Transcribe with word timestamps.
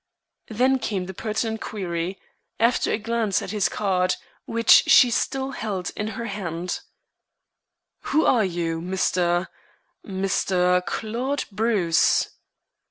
Then 0.49 0.79
came 0.79 1.05
the 1.05 1.13
pertinent 1.13 1.61
query, 1.61 2.17
after 2.59 2.91
a 2.91 2.97
glance 2.97 3.43
at 3.43 3.51
his 3.51 3.69
card, 3.69 4.15
which 4.45 4.85
she 4.87 5.11
still 5.11 5.51
held 5.51 5.91
in 5.95 6.07
her 6.17 6.25
hand: 6.25 6.79
"Who 8.09 8.25
are 8.25 8.43
you, 8.43 8.81
Mr. 8.81 9.45
Mr. 10.03 10.83
Claude 10.87 11.43
Bruce?" 11.51 12.29